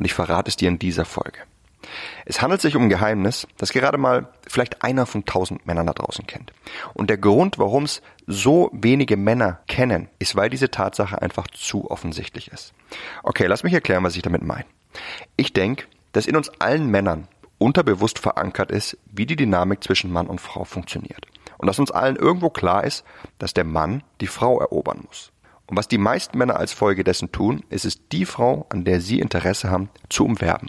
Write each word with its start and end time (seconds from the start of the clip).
und 0.00 0.06
ich 0.06 0.14
verrate 0.14 0.48
es 0.48 0.56
dir 0.56 0.68
in 0.68 0.78
dieser 0.78 1.04
Folge. 1.04 1.40
Es 2.24 2.40
handelt 2.40 2.62
sich 2.62 2.74
um 2.74 2.84
ein 2.84 2.88
Geheimnis, 2.88 3.46
das 3.58 3.70
gerade 3.70 3.98
mal 3.98 4.28
vielleicht 4.48 4.82
einer 4.82 5.04
von 5.04 5.26
tausend 5.26 5.66
Männern 5.66 5.86
da 5.86 5.92
draußen 5.92 6.26
kennt. 6.26 6.54
Und 6.94 7.10
der 7.10 7.18
Grund, 7.18 7.58
warum 7.58 7.84
es 7.84 8.00
so 8.26 8.70
wenige 8.72 9.18
Männer 9.18 9.60
kennen, 9.68 10.08
ist, 10.18 10.36
weil 10.36 10.48
diese 10.48 10.70
Tatsache 10.70 11.20
einfach 11.20 11.48
zu 11.48 11.90
offensichtlich 11.90 12.48
ist. 12.48 12.72
Okay, 13.22 13.46
lass 13.46 13.62
mich 13.62 13.74
erklären, 13.74 14.02
was 14.02 14.16
ich 14.16 14.22
damit 14.22 14.42
meine. 14.42 14.64
Ich 15.36 15.52
denke, 15.52 15.84
dass 16.12 16.26
in 16.26 16.36
uns 16.36 16.48
allen 16.60 16.90
Männern 16.90 17.28
unterbewusst 17.58 18.18
verankert 18.18 18.70
ist, 18.70 18.96
wie 19.04 19.26
die 19.26 19.36
Dynamik 19.36 19.84
zwischen 19.84 20.10
Mann 20.10 20.28
und 20.28 20.40
Frau 20.40 20.64
funktioniert. 20.64 21.26
Und 21.58 21.66
dass 21.66 21.78
uns 21.78 21.90
allen 21.90 22.16
irgendwo 22.16 22.48
klar 22.48 22.84
ist, 22.84 23.04
dass 23.38 23.52
der 23.52 23.64
Mann 23.64 24.02
die 24.22 24.28
Frau 24.28 24.60
erobern 24.60 25.02
muss. 25.06 25.30
Und 25.70 25.76
was 25.76 25.86
die 25.86 25.98
meisten 25.98 26.36
Männer 26.36 26.56
als 26.56 26.72
Folge 26.72 27.04
dessen 27.04 27.30
tun, 27.30 27.62
ist 27.70 27.84
es, 27.84 28.08
die 28.08 28.26
Frau, 28.26 28.66
an 28.70 28.84
der 28.84 29.00
sie 29.00 29.20
Interesse 29.20 29.70
haben, 29.70 29.88
zu 30.08 30.24
umwerben. 30.24 30.68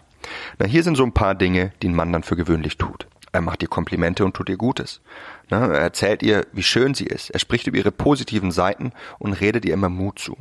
Na, 0.59 0.67
hier 0.67 0.83
sind 0.83 0.95
so 0.95 1.03
ein 1.03 1.13
paar 1.13 1.33
Dinge, 1.33 1.73
die 1.81 1.89
ein 1.89 1.95
Mann 1.95 2.13
dann 2.13 2.21
für 2.21 2.35
gewöhnlich 2.35 2.77
tut. 2.77 3.07
Er 3.31 3.41
macht 3.41 3.63
ihr 3.63 3.67
Komplimente 3.67 4.23
und 4.23 4.35
tut 4.35 4.49
ihr 4.49 4.57
Gutes. 4.57 5.01
Na, 5.49 5.65
er 5.65 5.79
erzählt 5.79 6.21
ihr, 6.21 6.45
wie 6.53 6.61
schön 6.61 6.93
sie 6.93 7.07
ist. 7.07 7.31
Er 7.31 7.39
spricht 7.39 7.65
über 7.65 7.79
ihre 7.79 7.91
positiven 7.91 8.51
Seiten 8.51 8.91
und 9.17 9.33
redet 9.33 9.65
ihr 9.65 9.73
immer 9.73 9.89
Mut 9.89 10.19
zu. 10.19 10.37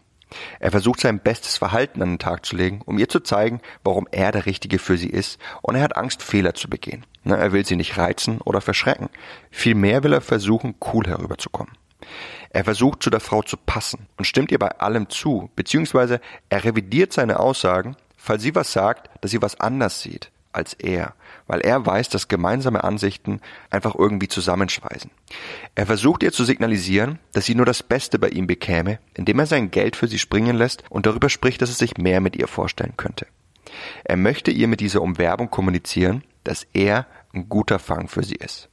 Er 0.59 0.71
versucht 0.71 1.01
sein 1.01 1.21
bestes 1.21 1.57
Verhalten 1.57 2.03
an 2.03 2.11
den 2.11 2.19
Tag 2.19 2.45
zu 2.45 2.55
legen, 2.55 2.83
um 2.85 2.99
ihr 2.99 3.09
zu 3.09 3.21
zeigen, 3.21 3.63
warum 3.83 4.07
er 4.13 4.31
der 4.31 4.45
Richtige 4.45 4.79
für 4.79 4.99
sie 4.99 5.09
ist, 5.09 5.41
und 5.63 5.75
er 5.75 5.83
hat 5.83 5.97
Angst, 5.97 6.23
Fehler 6.23 6.55
zu 6.55 6.69
begehen. 6.69 7.07
Er 7.25 7.53
will 7.53 7.65
sie 7.65 7.77
nicht 7.77 7.97
reizen 7.97 8.43
oder 8.43 8.61
verschrecken. 8.61 9.09
Vielmehr 9.51 10.05
will 10.05 10.13
er 10.13 10.21
versuchen, 10.21 10.75
cool 10.93 11.07
herüberzukommen. 11.07 11.73
Er 12.51 12.65
versucht 12.65 13.03
zu 13.03 13.11
der 13.11 13.21
Frau 13.21 13.43
zu 13.43 13.57
passen 13.57 14.07
und 14.17 14.25
stimmt 14.25 14.51
ihr 14.51 14.59
bei 14.59 14.79
allem 14.79 15.09
zu, 15.09 15.51
beziehungsweise 15.57 16.21
er 16.49 16.65
revidiert 16.65 17.13
seine 17.13 17.39
Aussagen, 17.41 17.97
falls 18.17 18.43
sie 18.43 18.55
was 18.55 18.73
sagt, 18.73 19.11
dass 19.21 19.31
sie 19.31 19.43
was 19.43 19.59
anders 19.61 20.01
sieht 20.01 20.31
als 20.53 20.75
er, 20.75 21.15
weil 21.47 21.61
er 21.61 21.85
weiß, 21.87 22.09
dass 22.09 22.29
gemeinsame 22.29 22.83
Ansichten 22.83 23.41
einfach 23.71 23.95
irgendwie 23.95 24.29
zusammenschweißen. 24.29 25.11
Er 25.75 25.87
versucht 25.87 26.23
ihr 26.23 26.33
zu 26.33 26.45
signalisieren, 26.45 27.19
dass 27.33 27.45
sie 27.45 27.55
nur 27.55 27.67
das 27.67 27.83
Beste 27.83 28.19
bei 28.19 28.29
ihm 28.29 28.47
bekäme, 28.47 28.99
indem 29.15 29.39
er 29.39 29.47
sein 29.47 29.71
Geld 29.71 29.97
für 29.97 30.09
sie 30.09 30.19
springen 30.19 30.57
lässt 30.57 30.83
und 30.91 31.07
darüber 31.07 31.29
spricht, 31.29 31.63
dass 31.63 31.71
er 31.71 31.77
sich 31.77 31.99
mehr 31.99 32.21
mit 32.21 32.37
ihr 32.37 32.49
vorstellen 32.49 32.95
könnte. 32.97 33.27
Er 34.05 34.17
möchte 34.17 34.51
ihr 34.51 34.67
mit 34.67 34.81
dieser 34.81 35.03
Umwerbung 35.03 35.51
kommunizieren, 35.51 36.25
dass 36.43 36.67
er 36.73 37.07
ein 37.33 37.49
guter 37.49 37.79
Fang 37.79 38.09
für 38.09 38.25
sie 38.25 38.35
ist. 38.35 38.69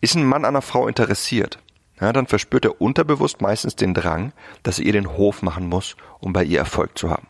Ist 0.00 0.14
ein 0.14 0.24
Mann 0.24 0.44
an 0.44 0.54
einer 0.54 0.62
Frau 0.62 0.86
interessiert, 0.86 1.58
ja, 2.02 2.12
dann 2.12 2.26
verspürt 2.26 2.64
er 2.64 2.80
unterbewusst 2.80 3.40
meistens 3.40 3.76
den 3.76 3.94
Drang, 3.94 4.32
dass 4.64 4.80
er 4.80 4.86
ihr 4.86 4.92
den 4.92 5.16
Hof 5.16 5.40
machen 5.40 5.68
muss, 5.68 5.96
um 6.18 6.32
bei 6.32 6.42
ihr 6.42 6.58
Erfolg 6.58 6.98
zu 6.98 7.10
haben. 7.10 7.28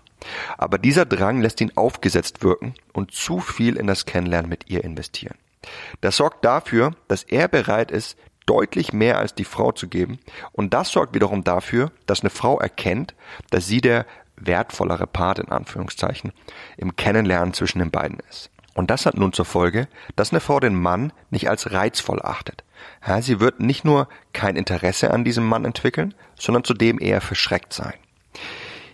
Aber 0.57 0.79
dieser 0.79 1.05
Drang 1.05 1.43
lässt 1.43 1.61
ihn 1.61 1.73
aufgesetzt 1.75 2.43
wirken 2.43 2.75
und 2.95 3.13
zu 3.13 3.41
viel 3.41 3.77
in 3.77 3.87
das 3.87 4.07
Kennenlernen 4.07 4.49
mit 4.49 4.71
ihr 4.71 4.83
investieren. 4.83 5.37
Das 6.01 6.17
sorgt 6.17 6.45
dafür, 6.45 6.93
dass 7.07 7.23
er 7.23 7.49
bereit 7.49 7.91
ist, 7.91 8.17
deutlich 8.47 8.95
mehr 8.95 9.19
als 9.19 9.35
die 9.35 9.45
Frau 9.45 9.73
zu 9.73 9.89
geben 9.89 10.19
und 10.53 10.73
das 10.73 10.91
sorgt 10.91 11.15
wiederum 11.15 11.45
dafür, 11.45 11.93
dass 12.07 12.23
eine 12.23 12.31
Frau 12.31 12.59
erkennt, 12.59 13.15
dass 13.51 13.67
sie 13.67 13.81
der 13.83 14.07
wertvollere 14.37 15.07
Part 15.07 15.39
in 15.39 15.51
Anführungszeichen 15.51 16.33
im 16.79 16.97
Kennenlernen 16.97 17.53
zwischen 17.53 17.79
den 17.79 17.91
beiden 17.91 18.19
ist. 18.31 18.51
Und 18.75 18.91
das 18.91 19.07
hat 19.07 19.17
nun 19.17 19.33
zur 19.33 19.45
Folge, 19.45 19.89
dass 20.17 20.33
eine 20.33 20.41
Frau 20.41 20.61
den 20.61 20.75
Mann 20.75 21.13
nicht 21.31 21.49
als 21.49 21.73
reizvoll 21.73 22.21
achtet. 22.23 22.65
Ja, 23.07 23.21
sie 23.21 23.39
wird 23.39 23.61
nicht 23.61 23.85
nur 23.85 24.09
kein 24.33 24.57
Interesse 24.57 25.11
an 25.11 25.25
diesem 25.25 25.47
Mann 25.47 25.65
entwickeln, 25.65 26.15
sondern 26.39 26.65
zudem 26.65 26.99
eher 27.01 27.21
verschreckt 27.21 27.73
sein. 27.73 27.95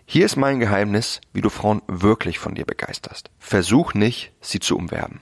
Hier 0.05 0.25
ist 0.25 0.37
mein 0.37 0.59
Geheimnis, 0.59 1.21
wie 1.33 1.43
du 1.43 1.51
Frauen 1.51 1.83
wirklich 1.87 2.39
von 2.39 2.55
dir 2.55 2.65
begeisterst. 2.65 3.31
Versuch 3.39 3.95
nicht, 3.95 4.33
sie 4.41 4.59
zu 4.59 4.77
umwerben. 4.77 5.21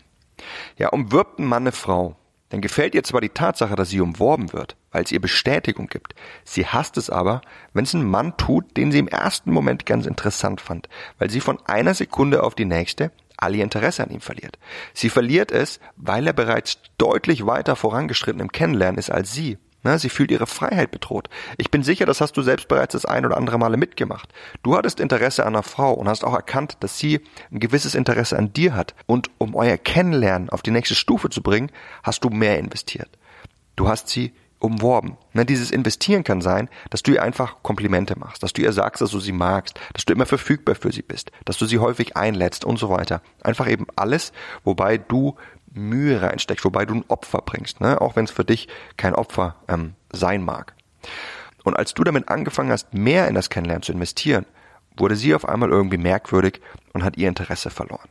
Ja, 0.77 0.89
umwirbt 0.91 1.39
ein 1.39 1.45
Mann 1.45 1.65
eine 1.65 1.72
Frau, 1.72 2.16
dann 2.50 2.61
gefällt 2.61 2.95
ihr 2.95 3.03
zwar 3.03 3.21
die 3.21 3.31
Tatsache, 3.31 3.75
dass 3.75 3.91
sie 3.91 4.00
umworben 4.00 4.53
wird, 4.53 4.77
weil 4.97 5.05
es 5.05 5.12
ihr 5.12 5.21
Bestätigung 5.21 5.89
gibt. 5.89 6.15
Sie 6.43 6.67
hasst 6.67 6.97
es 6.97 7.11
aber, 7.11 7.43
wenn 7.75 7.84
es 7.84 7.93
ein 7.93 8.09
Mann 8.09 8.34
tut, 8.39 8.79
den 8.79 8.91
sie 8.91 8.99
im 8.99 9.09
ersten 9.09 9.53
Moment 9.53 9.84
ganz 9.84 10.07
interessant 10.07 10.62
fand, 10.62 10.89
weil 11.19 11.29
sie 11.29 11.41
von 11.41 11.59
einer 11.67 11.93
Sekunde 11.93 12.43
auf 12.43 12.55
die 12.55 12.65
nächste 12.65 13.12
all 13.37 13.55
ihr 13.55 13.62
Interesse 13.62 14.03
an 14.03 14.09
ihm 14.09 14.23
verliert. 14.23 14.59
Sie 14.95 15.11
verliert 15.11 15.53
es, 15.53 15.81
weil 15.97 16.27
er 16.27 16.33
bereits 16.33 16.79
deutlich 16.97 17.45
weiter 17.45 17.77
vorangeschritten 17.77 18.41
im 18.41 18.51
Kennenlernen 18.51 18.97
ist 18.97 19.11
als 19.11 19.34
sie. 19.34 19.59
Ne, 19.83 19.99
sie 19.99 20.09
fühlt 20.09 20.31
ihre 20.31 20.47
Freiheit 20.47 20.91
bedroht. 20.91 21.28
Ich 21.59 21.71
bin 21.71 21.83
sicher, 21.83 22.07
das 22.07 22.23
hast 22.23 22.39
du 22.39 22.41
selbst 22.41 22.67
bereits 22.67 22.93
das 22.93 23.05
ein 23.05 23.27
oder 23.27 23.37
andere 23.37 23.59
Male 23.59 23.77
mitgemacht. 23.77 24.33
Du 24.63 24.78
hattest 24.78 24.99
Interesse 24.99 25.45
an 25.45 25.55
einer 25.55 25.63
Frau 25.63 25.93
und 25.93 26.09
hast 26.09 26.25
auch 26.25 26.33
erkannt, 26.33 26.78
dass 26.81 26.99
sie 26.99 27.21
ein 27.53 27.61
gewisses 27.61 27.95
Interesse 27.95 28.39
an 28.39 28.55
dir 28.55 28.75
hat. 28.75 28.95
Und 29.05 29.28
um 29.37 29.55
euer 29.55 29.77
Kennenlernen 29.77 30.49
auf 30.49 30.63
die 30.63 30.71
nächste 30.71 30.95
Stufe 30.95 31.28
zu 31.28 31.43
bringen, 31.43 31.71
hast 32.03 32.25
du 32.25 32.31
mehr 32.31 32.59
investiert. 32.59 33.11
Du 33.77 33.89
hast 33.89 34.09
sie 34.09 34.33
umworben. 34.59 35.17
Ne, 35.33 35.44
dieses 35.44 35.71
Investieren 35.71 36.25
kann 36.25 36.41
sein, 36.41 36.69
dass 36.91 37.03
du 37.03 37.12
ihr 37.12 37.22
einfach 37.22 37.56
Komplimente 37.62 38.19
machst, 38.19 38.43
dass 38.43 38.53
du 38.53 38.62
ihr 38.62 38.72
sagst, 38.72 39.03
dass 39.03 39.11
du 39.11 39.21
sie 39.21 39.33
magst, 39.33 39.78
dass 39.93 40.05
du 40.05 40.12
immer 40.12 40.27
verfügbar 40.27 40.75
für 40.75 40.93
sie 40.93 41.03
bist, 41.03 41.31
dass 41.44 41.59
du 41.59 41.67
sie 41.67 41.78
häufig 41.78 42.17
einlädst 42.17 42.65
und 42.65 42.78
so 42.78 42.89
weiter. 42.89 43.22
Einfach 43.43 43.69
eben 43.69 43.87
alles, 43.97 44.33
wobei 44.65 44.99
du 44.99 45.37
Mühe 45.72 46.22
reinsteckst, 46.22 46.65
wobei 46.65 46.87
du 46.87 46.95
ein 46.95 47.05
Opfer 47.09 47.43
bringst, 47.45 47.81
ne? 47.81 48.00
auch 48.00 48.16
wenn 48.16 48.25
es 48.25 48.31
für 48.31 48.45
dich 48.45 48.69
kein 48.97 49.15
Opfer 49.15 49.56
ähm, 49.69 49.95
sein 50.12 50.43
mag. 50.43 50.75
Und 51.65 51.77
als 51.77 51.95
du 51.95 52.05
damit 52.05 52.28
angefangen 52.28 52.71
hast, 52.71 52.95
mehr 52.95 53.28
in 53.28 53.34
das 53.34 53.50
Kennenlernen 53.50 53.83
zu 53.83 53.93
investieren, 53.93 54.47
wurde 54.97 55.16
sie 55.16 55.34
auf 55.34 55.47
einmal 55.47 55.71
irgendwie 55.71 55.99
merkwürdig 55.99 56.61
und 56.95 57.05
hat 57.05 57.19
ihr 57.19 57.28
Interesse 57.28 57.71
verloren. 57.71 58.09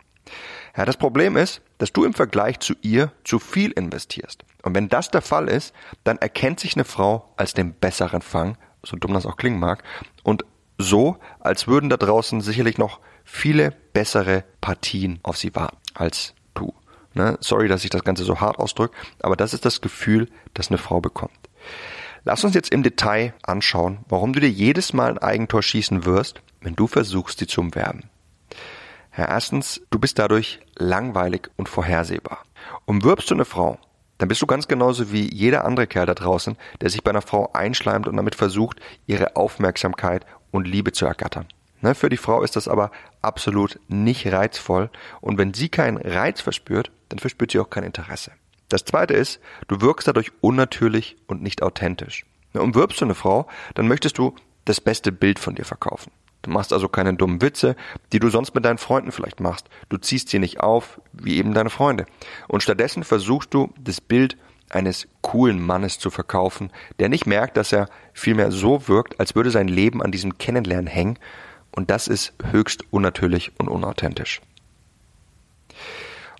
Ja, 0.78 0.85
das 0.85 0.97
Problem 0.97 1.38
ist, 1.38 1.61
dass 1.78 1.94
du 1.94 2.06
im 2.06 2.13
Vergleich 2.13 2.59
zu 2.59 2.74
ihr 2.81 3.12
zu 3.24 3.40
viel 3.40 3.72
investierst. 3.72 4.44
Und 4.63 4.75
wenn 4.75 4.90
das 4.90 5.12
der 5.12 5.22
Fall 5.22 5.47
ist, 5.47 5.74
dann 6.03 6.18
erkennt 6.18 6.59
sich 6.59 6.75
eine 6.75 6.86
Frau 6.86 7.34
als 7.38 7.53
den 7.53 7.74
besseren 7.74 8.22
Fang, 8.22 8.58
so 8.84 8.97
dumm 8.97 9.13
das 9.13 9.25
auch 9.25 9.38
klingen 9.38 9.59
mag, 9.59 9.84
und 10.24 10.46
so, 10.78 11.18
als 11.40 11.68
würden 11.68 11.90
da 11.90 11.97
draußen 11.97 12.41
sicherlich 12.41 12.78
noch 12.78 13.00
viele 13.24 13.72
bessere 13.94 14.44
Partien 14.62 15.19
auf 15.24 15.38
sie 15.38 15.56
warten 15.56 15.78
als 15.94 16.35
Ne? 17.16 17.38
Sorry, 17.40 17.68
dass 17.68 17.84
ich 17.84 17.90
das 17.90 18.03
Ganze 18.03 18.25
so 18.25 18.41
hart 18.41 18.59
ausdrücke, 18.59 18.96
aber 19.22 19.35
das 19.35 19.53
ist 19.53 19.66
das 19.66 19.81
Gefühl, 19.81 20.30
das 20.53 20.68
eine 20.68 20.78
Frau 20.78 21.00
bekommt. 21.00 21.31
Lass 22.25 22.44
uns 22.44 22.53
jetzt 22.56 22.72
im 22.72 22.84
Detail 22.84 23.34
anschauen, 23.44 24.00
warum 24.09 24.34
du 24.34 24.40
dir 24.40 24.50
jedes 24.50 24.94
Mal 24.94 25.12
ein 25.12 25.18
Eigentor 25.18 25.64
schießen 25.64 26.06
wirst, 26.06 26.41
wenn 26.59 26.75
du 26.75 26.88
versuchst, 26.88 27.40
sie 27.40 27.47
zu 27.47 27.62
umwerben. 27.62 28.09
Ja, 29.17 29.26
erstens, 29.29 29.82
du 29.91 30.00
bist 30.00 30.20
dadurch 30.20 30.59
langweilig 30.76 31.50
und 31.56 31.70
vorhersehbar. 31.70 32.44
Umwirbst 32.85 33.29
du 33.29 33.34
eine 33.34 33.46
Frau, 33.46 33.78
dann 34.17 34.28
bist 34.28 34.41
du 34.41 34.46
ganz 34.46 34.67
genauso 34.67 35.12
wie 35.12 35.34
jeder 35.34 35.66
andere 35.66 35.88
Kerl 35.88 36.06
da 36.06 36.14
draußen, 36.14 36.58
der 36.82 36.90
sich 36.90 37.03
bei 37.03 37.12
einer 37.12 37.22
Frau 37.22 37.52
einschleimt 37.53 38.08
und 38.08 38.17
damit 38.17 38.35
versucht, 38.35 38.79
ihre 39.06 39.35
Aufmerksamkeit 39.35 40.26
und 40.52 40.67
Liebe 40.67 40.91
zu 40.91 41.06
ergattern. 41.06 41.47
Ne, 41.82 41.96
für 41.96 42.09
die 42.09 42.17
Frau 42.17 42.41
ist 42.41 42.56
das 42.56 42.67
aber 42.67 42.91
absolut 43.22 43.79
nicht 43.88 44.26
reizvoll 44.32 44.90
und 45.22 45.38
wenn 45.38 45.53
sie 45.53 45.70
keinen 45.70 45.97
Reiz 45.97 46.41
verspürt, 46.41 46.91
dann 47.09 47.20
verspürt 47.20 47.52
sie 47.52 47.59
auch 47.59 47.70
kein 47.70 47.84
Interesse. 47.84 48.32
Das 48.70 48.85
zweite 48.85 49.14
ist, 49.14 49.40
du 49.68 49.82
wirkst 49.82 50.08
dadurch 50.08 50.32
unnatürlich 50.41 51.18
und 51.28 51.44
nicht 51.44 51.61
authentisch. 51.61 52.26
Ne, 52.53 52.61
umwirbst 52.61 53.02
du 53.02 53.06
eine 53.06 53.16
Frau, 53.16 53.47
dann 53.76 53.88
möchtest 53.88 54.18
du 54.18 54.35
das 54.64 54.82
beste 54.82 55.11
Bild 55.11 55.40
von 55.40 55.56
dir 55.56 55.66
verkaufen. 55.66 56.11
Du 56.46 56.52
machst 56.52 56.72
also 56.74 56.88
keine 56.88 57.16
dummen 57.16 57.42
Witze, 57.42 57.76
die 58.14 58.20
du 58.20 58.30
sonst 58.30 58.53
mit 58.53 58.64
deinen 58.64 58.78
Freunden 58.78 59.12
vielleicht 59.12 59.40
machst. 59.40 59.68
Du 59.90 59.97
ziehst 59.97 60.30
sie 60.30 60.38
nicht 60.38 60.59
auf, 60.59 61.02
wie 61.12 61.38
eben 61.38 61.56
deine 61.56 61.72
Freunde. 61.72 62.06
Und 62.47 62.62
stattdessen 62.62 63.03
versuchst 63.03 63.52
du, 63.52 63.74
das 63.80 64.00
Bild 64.00 64.38
eines 64.70 65.08
coolen 65.22 65.59
Mannes 65.59 65.97
zu 65.97 66.12
verkaufen, 66.12 66.72
der 67.00 67.09
nicht 67.09 67.26
merkt, 67.26 67.58
dass 67.58 67.74
er 67.74 67.90
vielmehr 68.14 68.52
so 68.52 68.88
wirkt, 68.88 69.20
als 69.20 69.34
würde 69.34 69.50
sein 69.50 69.68
Leben 69.68 70.03
an 70.03 70.12
diesem 70.12 70.38
Kennenlernen 70.38 70.86
hängen 70.86 71.18
Und 71.72 71.90
das 71.90 72.08
ist 72.08 72.34
höchst 72.52 72.84
unnatürlich 72.92 73.52
und 73.58 73.68
unauthentisch. 73.68 74.40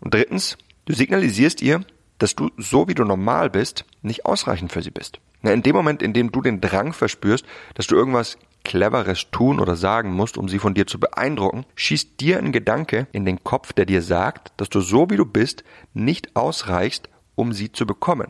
Und 0.02 0.14
drittens, 0.14 0.56
du 0.86 0.94
signalisierst 0.94 1.64
ihr, 1.64 1.84
dass 2.20 2.36
du 2.36 2.52
so 2.58 2.88
wie 2.88 2.94
du 2.94 3.06
normal 3.06 3.50
bist, 3.50 3.86
nicht 4.04 4.28
ausreichend 4.28 4.72
für 4.72 4.84
sie 4.84 4.92
bist. 4.92 5.20
In 5.42 5.64
dem 5.64 5.76
Moment, 5.76 6.04
in 6.04 6.14
dem 6.14 6.32
du 6.32 6.42
den 6.42 6.62
Drang 6.62 6.94
verspürst, 6.94 7.44
dass 7.74 7.88
du 7.88 7.96
irgendwas 7.96 8.38
Cleveres 8.66 9.32
tun 9.32 9.62
oder 9.62 9.78
sagen 9.78 10.12
musst, 10.12 10.38
um 10.38 10.50
sie 10.50 10.60
von 10.60 10.74
dir 10.74 10.86
zu 10.86 11.00
beeindrucken, 11.00 11.66
schießt 11.76 12.20
dir 12.20 12.40
ein 12.40 12.52
Gedanke 12.52 13.08
in 13.14 13.24
den 13.24 13.44
Kopf, 13.46 13.72
der 13.72 13.86
dir 13.86 14.02
sagt, 14.02 14.52
dass 14.58 14.68
du 14.68 14.82
so 14.82 15.10
wie 15.10 15.16
du 15.16 15.26
bist 15.26 15.64
nicht 15.94 16.36
ausreichst, 16.36 17.08
um 17.36 17.54
sie 17.54 17.72
zu 17.72 17.86
bekommen. 17.86 18.30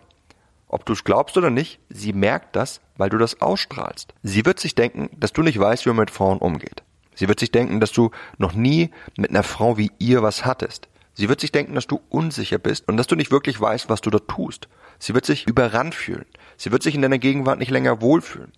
Ob 0.67 0.85
du 0.85 0.93
es 0.93 1.03
glaubst 1.03 1.37
oder 1.37 1.49
nicht, 1.49 1.79
sie 1.89 2.13
merkt 2.13 2.55
das, 2.55 2.81
weil 2.97 3.09
du 3.09 3.17
das 3.17 3.41
ausstrahlst. 3.41 4.13
Sie 4.21 4.45
wird 4.45 4.59
sich 4.59 4.75
denken, 4.75 5.09
dass 5.17 5.33
du 5.33 5.41
nicht 5.41 5.59
weißt, 5.59 5.85
wie 5.85 5.89
man 5.89 5.97
mit 5.97 6.11
Frauen 6.11 6.37
umgeht. 6.39 6.83
Sie 7.15 7.27
wird 7.27 7.39
sich 7.39 7.51
denken, 7.51 7.79
dass 7.79 7.91
du 7.91 8.11
noch 8.37 8.53
nie 8.53 8.91
mit 9.17 9.29
einer 9.29 9.43
Frau 9.43 9.77
wie 9.77 9.91
ihr 9.99 10.21
was 10.21 10.45
hattest. 10.45 10.89
Sie 11.13 11.29
wird 11.29 11.39
sich 11.39 11.53
denken, 11.53 11.75
dass 11.75 11.87
du 11.87 12.01
unsicher 12.09 12.57
bist 12.57 12.87
und 12.89 12.97
dass 12.97 13.07
du 13.07 13.15
nicht 13.15 13.31
wirklich 13.31 13.59
weißt, 13.59 13.89
was 13.89 14.01
du 14.01 14.09
da 14.09 14.19
tust. 14.19 14.67
Sie 14.99 15.13
wird 15.13 15.25
sich 15.25 15.47
überrannt 15.47 15.95
fühlen. 15.95 16.25
Sie 16.57 16.71
wird 16.71 16.83
sich 16.83 16.93
in 16.93 17.01
deiner 17.01 17.19
Gegenwart 17.19 17.57
nicht 17.57 17.71
länger 17.71 18.01
wohlfühlen. 18.01 18.51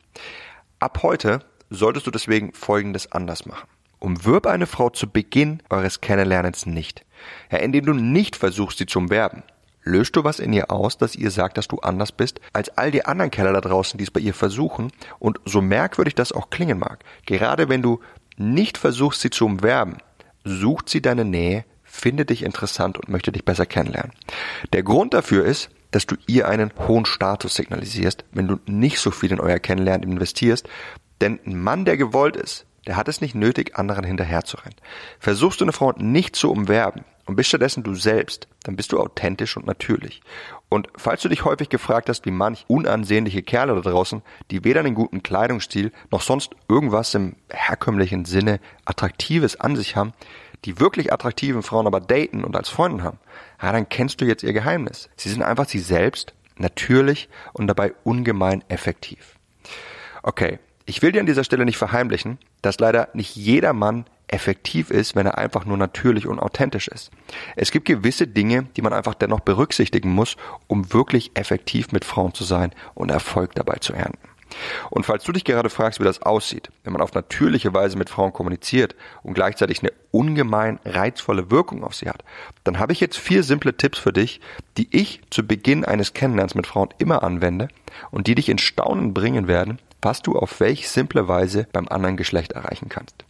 Ab 0.79 1.03
heute 1.03 1.41
solltest 1.69 2.07
du 2.07 2.11
deswegen 2.11 2.53
Folgendes 2.53 3.11
anders 3.11 3.45
machen. 3.45 3.67
Umwirb 3.99 4.45
eine 4.45 4.67
Frau 4.67 4.89
zu 4.89 5.09
Beginn 5.09 5.63
eures 5.69 6.01
Kennenlernens 6.01 6.65
nicht. 6.65 7.03
Ja, 7.51 7.57
indem 7.57 7.85
du 7.85 7.93
nicht 7.93 8.35
versuchst, 8.35 8.77
sie 8.77 8.85
zu 8.85 8.99
umwerben. 8.99 9.43
Löst 9.83 10.15
du 10.15 10.23
was 10.23 10.39
in 10.39 10.53
ihr 10.53 10.69
aus, 10.69 10.97
dass 10.97 11.15
ihr 11.15 11.31
sagt, 11.31 11.57
dass 11.57 11.67
du 11.67 11.79
anders 11.79 12.11
bist, 12.11 12.41
als 12.53 12.69
all 12.77 12.91
die 12.91 13.05
anderen 13.05 13.31
Kerle 13.31 13.53
da 13.53 13.61
draußen, 13.61 13.97
die 13.97 14.03
es 14.03 14.11
bei 14.11 14.19
ihr 14.19 14.33
versuchen, 14.33 14.91
und 15.17 15.39
so 15.45 15.61
merkwürdig 15.61 16.13
das 16.13 16.33
auch 16.33 16.49
klingen 16.49 16.77
mag, 16.77 17.03
gerade 17.25 17.69
wenn 17.69 17.81
du 17.81 18.01
nicht 18.37 18.77
versuchst, 18.77 19.21
sie 19.21 19.29
zu 19.29 19.45
umwerben, 19.45 19.97
sucht 20.43 20.89
sie 20.89 21.01
deine 21.01 21.25
Nähe, 21.25 21.65
findet 21.83 22.29
dich 22.29 22.43
interessant 22.43 22.97
und 22.97 23.09
möchte 23.09 23.31
dich 23.31 23.45
besser 23.45 23.65
kennenlernen. 23.65 24.11
Der 24.73 24.83
Grund 24.83 25.13
dafür 25.13 25.45
ist, 25.45 25.69
dass 25.91 26.05
du 26.05 26.15
ihr 26.27 26.47
einen 26.47 26.71
hohen 26.87 27.05
Status 27.05 27.55
signalisierst, 27.55 28.25
wenn 28.31 28.47
du 28.47 28.59
nicht 28.67 28.99
so 28.99 29.09
viel 29.09 29.31
in 29.31 29.39
euer 29.39 29.59
Kennenlernen 29.59 30.09
investierst, 30.09 30.67
denn 31.21 31.39
ein 31.45 31.61
Mann, 31.61 31.85
der 31.85 31.97
gewollt 31.97 32.35
ist, 32.35 32.65
der 32.85 32.95
hat 32.95 33.09
es 33.09 33.21
nicht 33.21 33.35
nötig, 33.35 33.77
anderen 33.77 34.05
hinterherzurennen. 34.05 34.77
Versuchst 35.19 35.59
du 35.59 35.65
eine 35.65 35.73
Frau 35.73 35.91
nicht 35.91 36.35
zu 36.35 36.49
umwerben 36.49 37.03
und 37.25 37.35
bist 37.35 37.49
stattdessen 37.49 37.83
du 37.83 37.95
selbst, 37.95 38.47
dann 38.63 38.77
bist 38.77 38.93
du 38.93 38.99
authentisch 38.99 39.57
und 39.57 39.67
natürlich. 39.67 40.21
Und 40.69 40.87
falls 40.95 41.21
du 41.21 41.29
dich 41.29 41.43
häufig 41.43 41.67
gefragt 41.67 42.07
hast, 42.07 42.25
wie 42.25 42.31
manch 42.31 42.63
unansehnliche 42.67 43.43
Kerle 43.43 43.75
da 43.75 43.81
draußen, 43.81 44.21
die 44.51 44.63
weder 44.63 44.79
einen 44.79 44.95
guten 44.95 45.21
Kleidungsstil 45.21 45.91
noch 46.11 46.21
sonst 46.21 46.55
irgendwas 46.69 47.13
im 47.13 47.35
herkömmlichen 47.49 48.23
Sinne 48.23 48.61
Attraktives 48.85 49.59
an 49.59 49.75
sich 49.75 49.97
haben, 49.97 50.13
die 50.63 50.79
wirklich 50.79 51.11
attraktiven 51.11 51.63
Frauen 51.63 51.87
aber 51.87 51.99
daten 51.99 52.43
und 52.43 52.55
als 52.55 52.69
Freundin 52.69 53.03
haben, 53.03 53.19
ja, 53.61 53.71
dann 53.71 53.89
kennst 53.89 54.21
du 54.21 54.25
jetzt 54.25 54.43
ihr 54.43 54.53
Geheimnis. 54.53 55.09
Sie 55.17 55.29
sind 55.29 55.41
einfach 55.43 55.67
sie 55.67 55.79
selbst, 55.79 56.33
natürlich 56.57 57.29
und 57.53 57.67
dabei 57.67 57.93
ungemein 58.03 58.63
effektiv. 58.69 59.35
Okay, 60.23 60.59
ich 60.87 61.01
will 61.01 61.11
dir 61.11 61.19
an 61.19 61.25
dieser 61.25 61.43
Stelle 61.43 61.65
nicht 61.65 61.77
verheimlichen, 61.77 62.39
dass 62.61 62.79
leider 62.79 63.09
nicht 63.13 63.35
jeder 63.35 63.73
Mann 63.73 64.05
effektiv 64.29 64.89
ist, 64.89 65.15
wenn 65.15 65.25
er 65.25 65.37
einfach 65.37 65.65
nur 65.65 65.77
natürlich 65.77 66.27
und 66.27 66.39
authentisch 66.39 66.87
ist. 66.87 67.11
Es 67.55 67.71
gibt 67.71 67.85
gewisse 67.85 68.25
Dinge, 68.25 68.63
die 68.75 68.81
man 68.81 68.93
einfach 68.93 69.13
dennoch 69.13 69.41
berücksichtigen 69.41 70.09
muss, 70.09 70.37
um 70.67 70.93
wirklich 70.93 71.31
effektiv 71.35 71.91
mit 71.91 72.05
Frauen 72.05 72.33
zu 72.33 72.45
sein 72.45 72.71
und 72.95 73.11
Erfolg 73.11 73.53
dabei 73.55 73.75
zu 73.75 73.93
ernten. 73.93 74.17
Und 74.89 75.05
falls 75.05 75.25
du 75.25 75.33
dich 75.33 75.43
gerade 75.43 75.69
fragst, 75.69 75.99
wie 75.99 76.05
das 76.05 76.21
aussieht, 76.21 76.69
wenn 76.85 76.93
man 76.93 77.01
auf 77.01 77.13
natürliche 77.13 77.73
Weise 77.73 77.97
mit 77.97 78.09
Frauen 78.09 78.31
kommuniziert 78.31 78.95
und 79.23 79.33
gleichzeitig 79.33 79.81
eine 79.81 79.91
ungemein 80.11 80.79
reizvolle 80.85 81.51
Wirkung 81.51 81.83
auf 81.83 81.95
sie 81.95 82.09
hat, 82.09 82.23
dann 82.63 82.79
habe 82.79 82.93
ich 82.93 83.01
jetzt 83.01 83.17
vier 83.17 83.43
simple 83.43 83.75
Tipps 83.75 83.99
für 83.99 84.13
dich, 84.13 84.39
die 84.77 84.87
ich 84.91 85.21
zu 85.29 85.45
Beginn 85.45 85.83
eines 85.83 86.13
Kennenlernens 86.13 86.55
mit 86.55 86.65
Frauen 86.65 86.89
immer 86.97 87.23
anwende 87.23 87.67
und 88.09 88.27
die 88.27 88.35
dich 88.35 88.47
in 88.47 88.57
Staunen 88.57 89.13
bringen 89.13 89.49
werden, 89.49 89.79
was 90.01 90.21
du 90.21 90.37
auf 90.37 90.59
welch 90.59 90.89
simple 90.89 91.27
Weise 91.27 91.67
beim 91.71 91.87
anderen 91.87 92.17
Geschlecht 92.17 92.53
erreichen 92.53 92.89
kannst. 92.89 93.25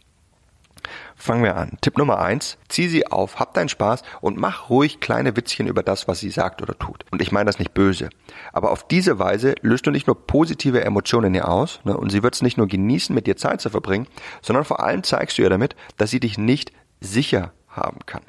Fangen 1.16 1.42
wir 1.42 1.56
an. 1.56 1.76
Tipp 1.80 1.98
Nummer 1.98 2.20
eins: 2.20 2.58
Zieh 2.68 2.88
sie 2.88 3.06
auf, 3.08 3.40
hab 3.40 3.52
deinen 3.52 3.68
Spaß 3.68 4.02
und 4.20 4.38
mach 4.38 4.70
ruhig 4.70 5.00
kleine 5.00 5.36
Witzchen 5.36 5.66
über 5.66 5.82
das, 5.82 6.06
was 6.06 6.20
sie 6.20 6.30
sagt 6.30 6.62
oder 6.62 6.78
tut. 6.78 7.04
Und 7.10 7.20
ich 7.20 7.32
meine 7.32 7.46
das 7.46 7.58
nicht 7.58 7.74
böse. 7.74 8.08
Aber 8.52 8.70
auf 8.70 8.86
diese 8.86 9.18
Weise 9.18 9.56
löst 9.60 9.86
du 9.86 9.90
nicht 9.90 10.06
nur 10.06 10.26
positive 10.26 10.84
Emotionen 10.84 11.26
in 11.26 11.34
ihr 11.34 11.48
aus, 11.48 11.80
ne, 11.84 11.96
und 11.96 12.10
sie 12.10 12.22
wird 12.22 12.34
es 12.34 12.42
nicht 12.42 12.56
nur 12.56 12.68
genießen, 12.68 13.14
mit 13.14 13.26
dir 13.26 13.36
Zeit 13.36 13.60
zu 13.60 13.68
verbringen, 13.68 14.06
sondern 14.42 14.64
vor 14.64 14.80
allem 14.80 15.02
zeigst 15.02 15.38
du 15.38 15.42
ihr 15.42 15.50
damit, 15.50 15.74
dass 15.96 16.10
sie 16.10 16.20
dich 16.20 16.38
nicht 16.38 16.72
sicher 17.00 17.52
haben 17.68 17.98
kann. 18.06 18.22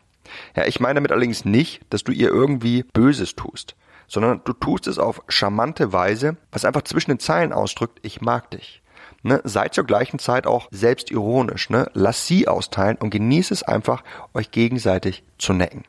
Ja, 0.56 0.66
ich 0.66 0.80
meine 0.80 0.96
damit 0.96 1.12
allerdings 1.12 1.46
nicht, 1.46 1.82
dass 1.90 2.04
du 2.04 2.12
ihr 2.12 2.30
irgendwie 2.30 2.84
Böses 2.94 3.36
tust, 3.36 3.76
sondern 4.10 4.42
du 4.44 4.52
tust 4.52 4.88
es 4.88 5.00
auf 5.00 5.24
charmante 5.30 5.94
Weise, 5.94 6.36
was 6.52 6.66
einfach 6.66 6.82
zwischen 6.82 7.12
den 7.12 7.20
Zeilen 7.20 7.54
ausdrückt, 7.54 8.00
ich 8.02 8.20
mag 8.20 8.52
dich. 8.52 8.82
Ne, 9.22 9.42
seid 9.44 9.74
zur 9.74 9.84
gleichen 9.84 10.18
Zeit 10.18 10.48
auch 10.48 10.68
selbstironisch. 10.72 11.70
Ne? 11.70 11.90
Lass 11.94 12.26
sie 12.26 12.48
austeilen 12.48 12.98
und 12.98 13.10
genießt 13.10 13.52
es 13.52 13.64
einfach, 13.64 14.04
euch 14.34 14.52
gegenseitig 14.52 15.24
zu 15.38 15.52
necken. 15.52 15.84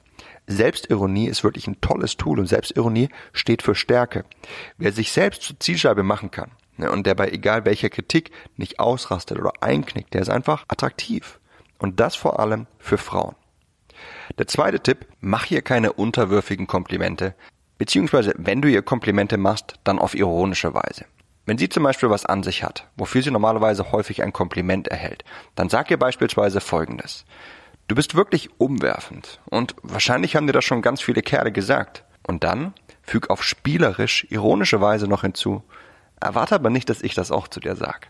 Selbstironie 0.49 1.29
ist 1.29 1.45
wirklich 1.45 1.69
ein 1.69 1.81
tolles 1.81 2.17
Tool 2.17 2.41
und 2.41 2.47
Selbstironie 2.47 3.09
steht 3.33 3.63
für 3.63 3.77
Stärke. 3.77 4.25
Wer 4.79 4.93
sich 4.93 5.13
selbst 5.13 5.43
zur 5.43 5.61
Zielscheibe 5.61 6.03
machen 6.03 6.33
kann 6.33 6.51
ne, 6.77 6.91
und 6.91 7.07
der 7.07 7.15
bei 7.15 7.29
egal 7.29 7.65
welcher 7.65 7.89
Kritik 7.89 8.33
nicht 8.57 8.81
ausrastet 8.81 9.39
oder 9.39 9.53
einknickt, 9.61 10.13
der 10.13 10.23
ist 10.23 10.31
einfach 10.31 10.65
attraktiv. 10.67 11.39
Und 11.79 12.01
das 12.01 12.17
vor 12.17 12.41
allem 12.41 12.67
für 12.79 12.99
Frauen. 12.99 13.37
Der 14.39 14.47
zweite 14.47 14.81
Tipp, 14.81 15.07
mach 15.21 15.45
hier 15.45 15.63
keine 15.63 15.93
unterwürfigen 15.93 16.67
Komplimente, 16.67 17.35
beziehungsweise 17.81 18.35
wenn 18.37 18.61
du 18.61 18.69
ihr 18.69 18.83
Komplimente 18.83 19.39
machst, 19.39 19.77
dann 19.85 19.99
auf 19.99 20.15
ironische 20.15 20.75
Weise. 20.75 21.07
Wenn 21.47 21.57
sie 21.57 21.71
zum 21.71 21.83
Beispiel 21.83 22.11
was 22.11 22.27
an 22.27 22.43
sich 22.43 22.63
hat, 22.63 22.87
wofür 22.95 23.23
sie 23.23 23.31
normalerweise 23.31 23.91
häufig 23.91 24.23
ein 24.23 24.35
Kompliment 24.35 24.87
erhält, 24.89 25.25
dann 25.55 25.71
sag 25.71 25.91
ihr 25.91 25.99
beispielsweise 25.99 26.61
folgendes. 26.61 27.25
Du 27.89 27.95
bist 27.95 28.15
wirklich 28.15 28.51
umwerfend 28.59 29.41
und 29.47 29.75
wahrscheinlich 29.83 30.37
haben 30.37 30.47
dir 30.47 30.53
das 30.53 30.67
schon 30.67 30.83
ganz 30.83 31.01
viele 31.01 31.23
Kerle 31.23 31.53
gesagt. 31.53 32.05
Und 32.23 32.45
dann 32.45 32.75
füg 33.03 33.31
auf 33.31 33.43
spielerisch, 33.43 34.27
ironische 34.29 34.83
Weise 34.83 35.09
noch 35.09 35.23
hinzu. 35.23 35.63
Erwarte 36.21 36.55
aber 36.55 36.71
nicht, 36.71 36.89
dass 36.91 37.03
ich 37.03 37.15
das 37.15 37.31
auch 37.31 37.49
zu 37.49 37.61
dir 37.61 37.77
sag. 37.77 38.09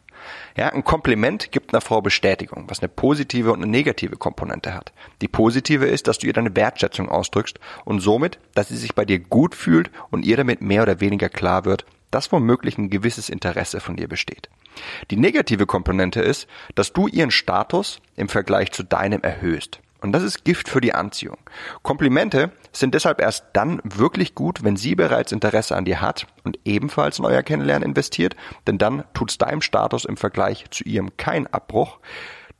Ja, 0.56 0.68
ein 0.68 0.84
Kompliment 0.84 1.52
gibt 1.52 1.72
einer 1.72 1.80
Frau 1.80 2.02
Bestätigung, 2.02 2.64
was 2.68 2.80
eine 2.80 2.88
positive 2.88 3.52
und 3.52 3.62
eine 3.62 3.70
negative 3.70 4.16
Komponente 4.16 4.74
hat. 4.74 4.92
Die 5.22 5.28
positive 5.28 5.86
ist, 5.86 6.08
dass 6.08 6.18
du 6.18 6.26
ihr 6.26 6.32
deine 6.32 6.54
Wertschätzung 6.54 7.08
ausdrückst 7.08 7.58
und 7.84 8.00
somit, 8.00 8.38
dass 8.54 8.68
sie 8.68 8.76
sich 8.76 8.94
bei 8.94 9.04
dir 9.04 9.18
gut 9.18 9.54
fühlt 9.54 9.90
und 10.10 10.24
ihr 10.26 10.36
damit 10.36 10.60
mehr 10.60 10.82
oder 10.82 11.00
weniger 11.00 11.28
klar 11.28 11.64
wird, 11.64 11.86
dass 12.10 12.32
womöglich 12.32 12.76
ein 12.76 12.90
gewisses 12.90 13.30
Interesse 13.30 13.80
von 13.80 13.96
dir 13.96 14.08
besteht. 14.08 14.50
Die 15.10 15.16
negative 15.16 15.66
Komponente 15.66 16.20
ist, 16.20 16.46
dass 16.74 16.92
du 16.92 17.06
ihren 17.06 17.30
Status 17.30 18.00
im 18.16 18.28
Vergleich 18.28 18.72
zu 18.72 18.82
deinem 18.82 19.22
erhöhst. 19.22 19.80
Und 20.00 20.12
das 20.12 20.22
ist 20.22 20.44
Gift 20.44 20.68
für 20.68 20.80
die 20.80 20.94
Anziehung. 20.94 21.38
Komplimente 21.82 22.52
sind 22.72 22.94
deshalb 22.94 23.20
erst 23.20 23.46
dann 23.52 23.80
wirklich 23.84 24.34
gut, 24.34 24.64
wenn 24.64 24.76
sie 24.76 24.94
bereits 24.94 25.32
Interesse 25.32 25.76
an 25.76 25.84
dir 25.84 26.00
hat 26.00 26.26
und 26.44 26.58
ebenfalls 26.64 27.18
in 27.18 27.24
euer 27.24 27.42
Kennenlernen 27.42 27.88
investiert, 27.88 28.36
denn 28.66 28.78
dann 28.78 29.04
tut's 29.12 29.38
deinem 29.38 29.60
Status 29.60 30.04
im 30.04 30.16
Vergleich 30.16 30.64
zu 30.70 30.84
ihrem 30.84 31.16
keinen 31.16 31.46
Abbruch. 31.48 31.98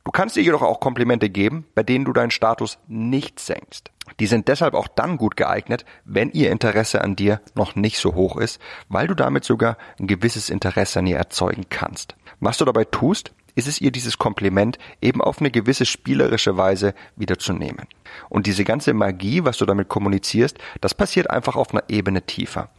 Du 0.03 0.11
kannst 0.11 0.35
ihr 0.35 0.43
jedoch 0.43 0.63
auch 0.63 0.79
Komplimente 0.79 1.29
geben, 1.29 1.65
bei 1.75 1.83
denen 1.83 2.05
du 2.05 2.13
deinen 2.13 2.31
Status 2.31 2.79
nicht 2.87 3.39
senkst. 3.39 3.91
Die 4.19 4.25
sind 4.25 4.47
deshalb 4.47 4.73
auch 4.73 4.87
dann 4.87 5.17
gut 5.17 5.37
geeignet, 5.37 5.85
wenn 6.05 6.31
ihr 6.31 6.51
Interesse 6.51 7.01
an 7.01 7.15
dir 7.15 7.39
noch 7.53 7.75
nicht 7.75 7.99
so 7.99 8.15
hoch 8.15 8.37
ist, 8.37 8.59
weil 8.89 9.07
du 9.07 9.13
damit 9.13 9.45
sogar 9.45 9.77
ein 9.99 10.07
gewisses 10.07 10.49
Interesse 10.49 10.99
an 10.99 11.07
ihr 11.07 11.17
erzeugen 11.17 11.65
kannst. 11.69 12.15
Was 12.39 12.57
du 12.57 12.65
dabei 12.65 12.85
tust, 12.85 13.31
ist 13.55 13.67
es 13.67 13.81
ihr 13.81 13.91
dieses 13.91 14.17
Kompliment 14.17 14.77
eben 15.01 15.21
auf 15.21 15.39
eine 15.39 15.51
gewisse 15.51 15.85
spielerische 15.85 16.57
Weise 16.57 16.93
wiederzunehmen. 17.15 17.87
Und 18.29 18.47
diese 18.47 18.63
ganze 18.63 18.93
Magie, 18.93 19.43
was 19.43 19.57
du 19.57 19.65
damit 19.65 19.87
kommunizierst, 19.87 20.57
das 20.81 20.93
passiert 20.93 21.29
einfach 21.29 21.55
auf 21.55 21.71
einer 21.71 21.83
Ebene 21.87 22.21
tiefer. 22.23 22.69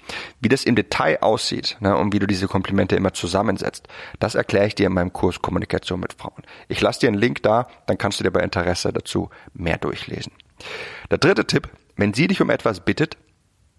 Wie 0.41 0.49
das 0.49 0.65
im 0.65 0.77
Detail 0.77 1.23
aussieht 1.23 1.77
ne, 1.81 1.97
und 1.97 2.13
wie 2.13 2.19
du 2.19 2.27
diese 2.27 2.49
Komplimente 2.49 2.97
immer 2.97 3.13
zusammensetzt, 3.13 3.89
das 4.19 4.35
erkläre 4.35 4.67
ich 4.67 4.75
dir 4.75 4.87
in 4.87 4.95
meinem 4.95 5.13
Kurs 5.13 5.41
Kommunikation 5.41 6.01
mit 6.01 6.13
Frauen. 6.13 6.43
Ich 6.69 6.81
lasse 6.81 7.01
dir 7.01 7.09
einen 7.09 7.19
Link 7.19 7.43
da, 7.43 7.69
dann 7.87 7.99
kannst 7.99 8.21
du 8.21 8.25
dir 8.25 8.31
bei 8.31 8.41
Interesse 8.41 8.93
dazu 8.93 9.31
mehr 9.55 9.79
durchlesen. 9.79 10.33
Der 11.11 11.19
dritte 11.19 11.47
Tipp, 11.47 11.69
wenn 11.97 12.15
sie 12.15 12.27
dich 12.27 12.41
um 12.41 12.51
etwas 12.51 12.81
bittet, 12.81 13.17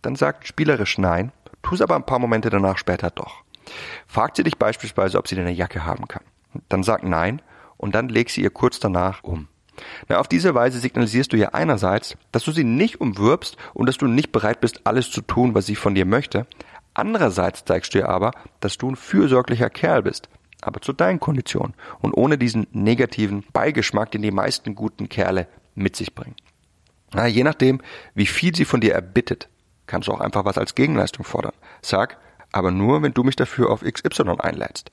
dann 0.01 0.15
sag 0.15 0.45
spielerisch 0.45 0.97
nein, 0.97 1.31
tu 1.61 1.75
es 1.75 1.81
aber 1.81 1.95
ein 1.95 2.05
paar 2.05 2.19
Momente 2.19 2.49
danach 2.49 2.77
später 2.77 3.09
doch. 3.09 3.43
Fragt 4.07 4.37
sie 4.37 4.43
dich 4.43 4.57
beispielsweise, 4.57 5.17
ob 5.17 5.27
sie 5.27 5.35
deine 5.35 5.51
Jacke 5.51 5.85
haben 5.85 6.07
kann. 6.07 6.23
Dann 6.69 6.83
sag 6.83 7.03
nein 7.03 7.41
und 7.77 7.95
dann 7.95 8.09
leg 8.09 8.29
sie 8.29 8.41
ihr 8.41 8.49
kurz 8.49 8.79
danach 8.79 9.23
um. 9.23 9.47
Na, 10.07 10.19
auf 10.19 10.27
diese 10.27 10.53
Weise 10.53 10.79
signalisierst 10.79 11.33
du 11.33 11.37
ihr 11.37 11.55
einerseits, 11.55 12.15
dass 12.31 12.43
du 12.43 12.51
sie 12.51 12.63
nicht 12.63 13.01
umwirbst 13.01 13.57
und 13.73 13.87
dass 13.87 13.97
du 13.97 14.07
nicht 14.07 14.31
bereit 14.31 14.61
bist, 14.61 14.81
alles 14.85 15.09
zu 15.09 15.21
tun, 15.21 15.55
was 15.55 15.65
sie 15.65 15.75
von 15.75 15.95
dir 15.95 16.05
möchte. 16.05 16.45
Andererseits 16.93 17.65
zeigst 17.65 17.93
du 17.93 17.99
ihr 17.99 18.09
aber, 18.09 18.31
dass 18.59 18.77
du 18.77 18.91
ein 18.91 18.95
fürsorglicher 18.95 19.69
Kerl 19.69 20.03
bist. 20.03 20.29
aber 20.65 20.81
zu 20.81 20.93
deinen 20.93 21.19
Konditionen 21.19 21.73
und 21.99 22.13
ohne 22.13 22.37
diesen 22.37 22.67
negativen 22.71 23.43
Beigeschmack, 23.53 24.11
den 24.11 24.21
die 24.21 24.31
meisten 24.31 24.75
guten 24.75 25.09
Kerle 25.09 25.47
mit 25.75 25.95
sich 25.95 26.15
bringen. 26.15 26.35
Na, 27.13 27.27
je 27.27 27.43
nachdem, 27.43 27.81
wie 28.15 28.25
viel 28.25 28.55
sie 28.55 28.65
von 28.65 28.81
dir 28.81 28.93
erbittet, 28.93 29.49
kannst 29.85 30.07
du 30.07 30.13
auch 30.13 30.21
einfach 30.21 30.45
was 30.45 30.57
als 30.57 30.75
Gegenleistung 30.75 31.25
fordern. 31.25 31.53
Sag, 31.81 32.17
aber 32.51 32.71
nur, 32.71 33.01
wenn 33.01 33.13
du 33.13 33.23
mich 33.23 33.35
dafür 33.35 33.69
auf 33.69 33.81
XY 33.81 34.35
einlädst. 34.39 34.91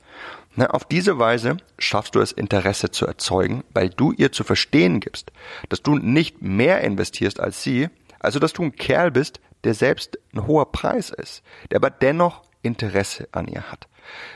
Na, 0.56 0.66
auf 0.70 0.84
diese 0.84 1.18
Weise 1.18 1.58
schaffst 1.78 2.14
du 2.14 2.20
es, 2.20 2.32
Interesse 2.32 2.90
zu 2.90 3.06
erzeugen, 3.06 3.62
weil 3.72 3.88
du 3.88 4.12
ihr 4.12 4.32
zu 4.32 4.42
verstehen 4.42 5.00
gibst, 5.00 5.32
dass 5.68 5.82
du 5.82 5.96
nicht 5.96 6.42
mehr 6.42 6.80
investierst 6.80 7.38
als 7.38 7.62
sie, 7.62 7.88
also 8.18 8.38
dass 8.38 8.52
du 8.52 8.62
ein 8.62 8.74
Kerl 8.74 9.10
bist, 9.10 9.40
der 9.64 9.74
selbst 9.74 10.18
ein 10.34 10.46
hoher 10.46 10.72
Preis 10.72 11.10
ist, 11.10 11.42
der 11.70 11.76
aber 11.76 11.90
dennoch 11.90 12.42
Interesse 12.62 13.28
an 13.32 13.46
ihr 13.46 13.70
hat. 13.70 13.86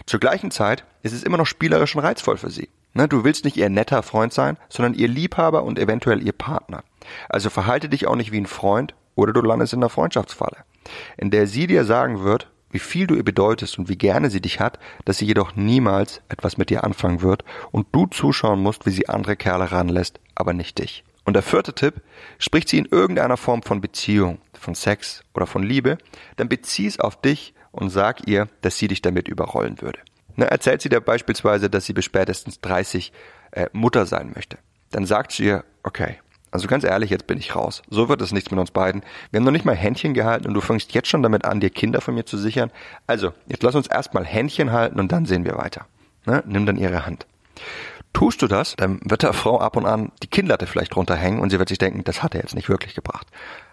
Zur 0.07 0.21
gleichen 0.21 0.51
Zeit 0.51 0.85
ist 1.03 1.13
es 1.13 1.25
immer 1.25 1.37
noch 1.37 1.47
spielerisch 1.47 1.97
und 1.97 2.03
reizvoll 2.03 2.37
für 2.37 2.51
sie. 2.51 2.69
Ne, 2.93 3.09
du 3.09 3.25
willst 3.25 3.45
nicht 3.45 3.57
ihr 3.57 3.69
netter 3.69 4.05
Freund 4.05 4.33
sein, 4.33 4.57
sondern 4.69 4.95
ihr 4.95 5.09
Liebhaber 5.09 5.65
und 5.65 5.81
eventuell 5.81 6.23
ihr 6.23 6.33
Partner. 6.33 6.85
Also 7.29 7.51
verhalte 7.51 7.89
dich 7.89 8.07
auch 8.07 8.15
nicht 8.15 8.31
wie 8.31 8.41
ein 8.41 8.47
Freund 8.47 8.95
oder 9.17 9.33
du 9.33 9.41
landest 9.41 9.73
in 9.73 9.81
einer 9.81 9.89
Freundschaftsfalle, 9.89 10.59
in 11.17 11.33
der 11.33 11.49
sie 11.49 11.67
dir 11.67 11.85
sagen 11.85 12.23
wird, 12.23 12.49
wie 12.75 12.81
viel 12.81 13.07
du 13.07 13.15
ihr 13.15 13.25
bedeutest 13.25 13.79
und 13.79 13.89
wie 13.89 13.97
gerne 13.97 14.31
sie 14.31 14.41
dich 14.41 14.59
hat, 14.59 14.81
dass 15.05 15.19
sie 15.19 15.27
jedoch 15.27 15.55
niemals 15.55 16.21
etwas 16.29 16.59
mit 16.59 16.71
dir 16.71 16.83
anfangen 16.83 17.23
wird 17.23 17.45
und 17.71 17.87
du 17.93 18.07
zuschauen 18.07 18.61
musst, 18.61 18.85
wie 18.85 18.91
sie 18.91 19.09
andere 19.09 19.37
Kerle 19.37 19.71
ranlässt, 19.71 20.19
aber 20.35 20.53
nicht 20.53 20.79
dich. 20.81 21.05
Und 21.25 21.35
der 21.35 21.43
vierte 21.43 21.73
Tipp, 21.73 22.03
spricht 22.39 22.69
sie 22.69 22.79
in 22.79 22.87
irgendeiner 22.87 23.37
Form 23.37 23.63
von 23.63 23.81
Beziehung, 23.81 24.39
von 24.53 24.75
Sex 24.75 25.23
oder 25.35 25.47
von 25.47 25.63
Liebe, 25.63 25.99
dann 26.37 26.49
bezieh 26.49 26.87
es 26.87 26.99
auf 26.99 27.21
dich 27.21 27.55
und 27.71 27.91
sag 27.91 28.27
ihr, 28.27 28.49
dass 28.61 28.77
sie 28.77 28.89
dich 28.89 29.03
damit 29.03 29.29
überrollen 29.29 29.81
würde. 29.81 30.01
Ne, 30.37 30.51
erzählt 30.51 30.83
sie 30.83 30.89
dir 30.89 31.01
beispielsweise, 31.01 31.71
dass 31.71 31.87
sie 31.87 31.93
bis 31.93 32.05
spätestens 32.05 32.61
30 32.61 33.13
äh, 33.53 33.67
Mutter 33.73 34.05
sein 34.05 34.33
möchte. 34.35 34.59
Dann 34.91 35.07
sagt 35.07 35.31
sie 35.33 35.45
ihr, 35.45 35.65
okay, 35.85 36.19
also 36.55 36.69
ganz 36.69 36.85
ehrlich, 36.85 37.11
jetzt 37.11 37.27
bin 37.27 37.37
ich 37.37 37.57
raus. 37.57 37.83
So 37.91 38.09
wird 38.09 38.23
es 38.23 38.31
nichts 38.31 38.53
mit 38.53 38.61
uns 38.61 38.71
beiden. 38.71 39.03
Wir 39.33 39.39
haben 39.39 39.45
noch 39.45 39.51
nicht 39.51 39.65
mal 39.65 39.75
Händchen 39.75 40.15
gehalten 40.15 40.47
und 40.47 40.55
du 40.55 40.61
fängst 40.61 40.95
jetzt 40.95 41.09
schon 41.09 41.21
damit 41.21 41.45
an, 41.45 41.59
dir 41.59 41.69
Kinder 41.69 42.01
von 42.01 42.15
mir 42.15 42.27
zu 42.27 42.39
sichern. 42.39 42.71
Also, 43.09 43.33
jetzt 43.49 43.65
lass 43.65 43.75
uns 43.75 43.89
erstmal 43.89 44.25
Händchen 44.25 44.71
halten 44.71 45.01
und 45.01 45.11
dann 45.11 45.27
sehen 45.27 45.45
wir 45.45 45.57
weiter. 45.57 45.87
Ne? 46.27 46.45
Nimm 46.47 46.65
dann 46.65 46.77
ihre 46.77 47.07
Hand. 47.07 47.27
Tust 48.13 48.41
du 48.41 48.47
das, 48.47 48.77
dann 48.77 49.01
wird 49.05 49.25
der 49.25 49.33
Frau 49.33 49.59
ab 49.59 49.77
und 49.77 49.85
an 49.85 50.13
die 50.23 50.29
Kinnlatte 50.29 50.69
vielleicht 50.69 50.95
runterhängen 50.95 51.41
und 51.41 51.51
sie 51.51 51.59
wird 51.59 51.71
sich 51.71 51.79
denken, 51.79 52.05
das 52.05 52.23
hat 52.23 52.37
er 52.37 52.43
jetzt 52.43 52.55
nicht 52.55 52.69
wirklich 52.69 52.95
gebracht. 52.95 53.27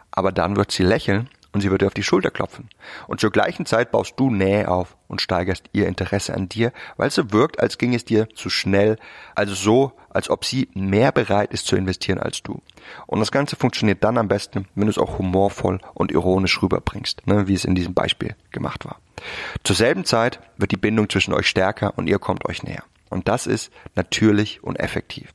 Aber 0.10 0.32
dann 0.32 0.56
wird 0.56 0.72
sie 0.72 0.82
lächeln 0.82 1.30
und 1.54 1.62
sie 1.62 1.72
wird 1.72 1.82
dir 1.82 1.88
auf 1.88 1.94
die 1.94 2.04
Schulter 2.04 2.32
klopfen. 2.32 2.70
Und 3.08 3.20
zur 3.20 3.32
gleichen 3.32 3.66
Zeit 3.66 3.92
baust 3.92 4.14
du 4.18 4.30
Nähe 4.30 4.70
auf 4.70 4.96
und 5.08 5.22
steigerst 5.22 5.70
ihr 5.74 5.88
Interesse 5.88 6.34
an 6.34 6.50
dir, 6.50 6.72
weil 6.98 7.12
so 7.12 7.32
wirkt, 7.32 7.60
als 7.60 7.78
ging 7.78 7.94
es 7.94 8.06
dir 8.06 8.30
zu 8.30 8.50
schnell, 8.50 8.98
also 9.36 9.54
so, 9.54 9.92
als 10.10 10.30
ob 10.30 10.46
sie 10.46 10.70
mehr 10.74 11.12
bereit 11.12 11.54
ist 11.54 11.66
zu 11.66 11.76
investieren 11.76 12.20
als 12.20 12.42
du. 12.44 12.62
Und 13.08 13.20
das 13.20 13.32
Ganze 13.32 13.56
funktioniert 13.56 14.04
dann 14.04 14.18
am 14.18 14.28
besten, 14.28 14.68
wenn 14.76 14.86
du 14.86 14.92
es 14.92 14.98
auch 14.98 15.18
humorvoll 15.18 15.80
und 15.94 16.12
ironisch 16.12 16.62
rüberbringst, 16.62 17.28
ne, 17.28 17.48
wie 17.48 17.54
es 17.54 17.66
in 17.66 17.76
diesem 17.76 17.94
Beispiel 17.94 18.36
gemacht 18.52 18.86
war. 18.86 19.00
Zur 19.64 19.76
selben 19.76 20.06
Zeit 20.06 20.40
wird 20.58 20.72
die 20.72 20.78
Bindung 20.78 21.10
zwischen 21.10 21.34
euch 21.34 21.48
stärker 21.48 21.98
und 21.98 22.08
ihr 22.08 22.20
kommt 22.20 22.46
euch 22.46 22.64
näher. 22.64 22.84
Und 23.10 23.28
das 23.28 23.46
ist 23.46 23.72
natürlich 23.96 24.64
und 24.64 24.80
effektiv. 24.80 25.34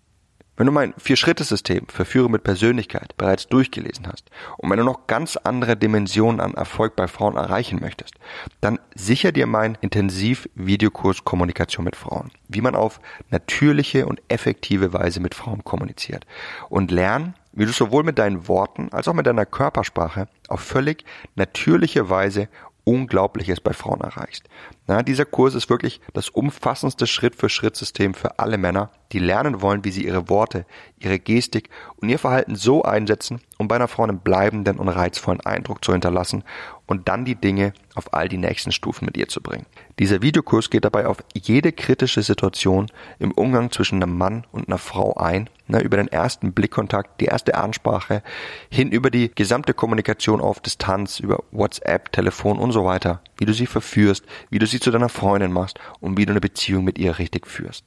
Wenn 0.56 0.66
du 0.66 0.72
mein 0.72 0.94
Vier-Schritte-System 0.96 1.86
für 1.88 2.06
Führer 2.06 2.30
mit 2.30 2.42
Persönlichkeit 2.42 3.14
bereits 3.18 3.46
durchgelesen 3.46 4.06
hast 4.06 4.30
und 4.56 4.70
wenn 4.70 4.78
du 4.78 4.84
noch 4.84 5.06
ganz 5.06 5.36
andere 5.36 5.76
Dimensionen 5.76 6.40
an 6.40 6.54
Erfolg 6.54 6.96
bei 6.96 7.08
Frauen 7.08 7.36
erreichen 7.36 7.78
möchtest, 7.80 8.14
dann 8.62 8.78
sicher 8.94 9.32
dir 9.32 9.46
meinen 9.46 9.76
Intensiv-Videokurs 9.82 11.24
Kommunikation 11.24 11.84
mit 11.84 11.94
Frauen, 11.94 12.30
wie 12.48 12.62
man 12.62 12.74
auf 12.74 13.00
natürliche 13.30 14.06
und 14.06 14.22
effektive 14.28 14.94
Weise 14.94 15.20
mit 15.20 15.34
Frauen 15.34 15.62
kommuniziert 15.62 16.24
und 16.70 16.90
lernen, 16.90 17.34
wie 17.52 17.66
du 17.66 17.72
sowohl 17.72 18.02
mit 18.02 18.18
deinen 18.18 18.48
Worten 18.48 18.88
als 18.92 19.08
auch 19.08 19.14
mit 19.14 19.26
deiner 19.26 19.44
Körpersprache 19.44 20.26
auf 20.48 20.60
völlig 20.60 21.04
natürliche 21.34 22.08
Weise 22.08 22.48
Unglaubliches 22.84 23.60
bei 23.60 23.72
Frauen 23.72 24.00
erreichst. 24.00 24.48
Na, 24.88 25.02
dieser 25.02 25.24
Kurs 25.24 25.54
ist 25.54 25.68
wirklich 25.68 26.00
das 26.12 26.28
umfassendste 26.28 27.08
Schritt-für-Schritt-System 27.08 28.14
für 28.14 28.38
alle 28.38 28.56
Männer, 28.56 28.90
die 29.12 29.18
lernen 29.18 29.60
wollen, 29.60 29.84
wie 29.84 29.90
sie 29.90 30.04
ihre 30.04 30.28
Worte, 30.28 30.64
ihre 30.98 31.18
Gestik 31.18 31.70
und 31.96 32.08
ihr 32.08 32.18
Verhalten 32.18 32.54
so 32.54 32.82
einsetzen, 32.82 33.40
um 33.58 33.68
bei 33.68 33.76
einer 33.76 33.88
Frau 33.88 34.04
einen 34.04 34.20
bleibenden 34.20 34.78
und 34.78 34.88
reizvollen 34.88 35.40
Eindruck 35.40 35.84
zu 35.84 35.92
hinterlassen 35.92 36.44
und 36.86 37.08
dann 37.08 37.24
die 37.24 37.34
Dinge 37.34 37.72
auf 37.94 38.14
all 38.14 38.28
die 38.28 38.38
nächsten 38.38 38.72
Stufen 38.72 39.06
mit 39.06 39.16
ihr 39.16 39.28
zu 39.28 39.40
bringen. 39.40 39.66
Dieser 39.98 40.22
Videokurs 40.22 40.70
geht 40.70 40.84
dabei 40.84 41.06
auf 41.06 41.18
jede 41.34 41.72
kritische 41.72 42.22
Situation 42.22 42.86
im 43.18 43.32
Umgang 43.32 43.70
zwischen 43.72 44.02
einem 44.02 44.16
Mann 44.16 44.46
und 44.52 44.68
einer 44.68 44.78
Frau 44.78 45.14
ein, 45.14 45.50
ne, 45.66 45.80
über 45.80 45.96
den 45.96 46.08
ersten 46.08 46.52
Blickkontakt, 46.52 47.20
die 47.20 47.26
erste 47.26 47.54
Ansprache, 47.56 48.22
hin 48.70 48.90
über 48.90 49.10
die 49.10 49.30
gesamte 49.34 49.74
Kommunikation 49.74 50.40
auf 50.40 50.60
Distanz, 50.60 51.20
über 51.20 51.42
WhatsApp, 51.50 52.12
Telefon 52.12 52.58
und 52.58 52.72
so 52.72 52.84
weiter, 52.84 53.20
wie 53.38 53.46
du 53.46 53.52
sie 53.52 53.66
verführst, 53.66 54.24
wie 54.50 54.58
du 54.58 54.66
sie 54.76 54.80
zu 54.80 54.90
deiner 54.90 55.08
Freundin 55.08 55.52
machst 55.52 55.78
und 56.00 56.16
wie 56.16 56.26
du 56.26 56.32
eine 56.32 56.40
Beziehung 56.40 56.84
mit 56.84 56.98
ihr 56.98 57.18
richtig 57.18 57.46
führst. 57.46 57.84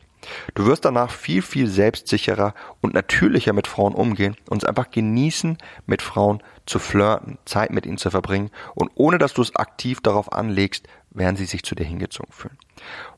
Du 0.53 0.65
wirst 0.65 0.85
danach 0.85 1.11
viel, 1.11 1.41
viel 1.41 1.67
selbstsicherer 1.67 2.53
und 2.81 2.93
natürlicher 2.93 3.53
mit 3.53 3.67
Frauen 3.67 3.95
umgehen 3.95 4.35
und 4.49 4.63
es 4.63 4.67
einfach 4.67 4.91
genießen, 4.91 5.57
mit 5.85 6.01
Frauen 6.01 6.43
zu 6.65 6.79
flirten, 6.79 7.37
Zeit 7.45 7.71
mit 7.71 7.85
ihnen 7.85 7.97
zu 7.97 8.11
verbringen 8.11 8.51
und 8.75 8.91
ohne 8.95 9.17
dass 9.17 9.33
du 9.33 9.41
es 9.41 9.55
aktiv 9.55 10.01
darauf 10.01 10.33
anlegst, 10.33 10.87
werden 11.11 11.37
sie 11.37 11.45
sich 11.45 11.63
zu 11.63 11.75
dir 11.75 11.85
hingezogen 11.85 12.33
fühlen. 12.33 12.57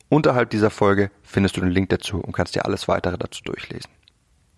Unterhalb 0.08 0.50
dieser 0.50 0.70
Folge 0.70 1.10
findest 1.22 1.56
du 1.56 1.60
den 1.60 1.70
Link 1.70 1.88
dazu 1.88 2.20
und 2.20 2.32
kannst 2.32 2.54
dir 2.54 2.64
alles 2.64 2.88
weitere 2.88 3.18
dazu 3.18 3.42
durchlesen. 3.42 3.90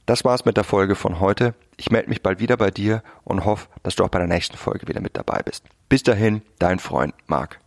Das 0.06 0.24
war's 0.24 0.44
mit 0.44 0.56
der 0.58 0.64
Folge 0.64 0.96
von 0.96 1.18
heute. 1.18 1.54
Ich 1.78 1.90
melde 1.90 2.10
mich 2.10 2.22
bald 2.22 2.38
wieder 2.38 2.58
bei 2.58 2.70
dir 2.70 3.02
und 3.24 3.44
hoffe, 3.46 3.68
dass 3.82 3.96
du 3.96 4.04
auch 4.04 4.10
bei 4.10 4.18
der 4.18 4.28
nächsten 4.28 4.56
Folge 4.56 4.86
wieder 4.86 5.00
mit 5.00 5.16
dabei 5.16 5.40
bist. 5.42 5.64
Bis 5.88 6.02
dahin, 6.02 6.42
dein 6.58 6.78
Freund 6.78 7.14
Marc. 7.26 7.58